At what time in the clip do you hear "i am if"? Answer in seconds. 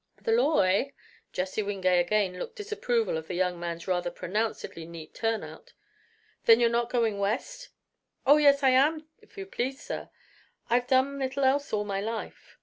8.63-9.37